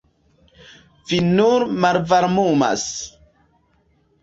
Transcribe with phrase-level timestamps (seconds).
[1.11, 2.89] Vi nur malvarmumas.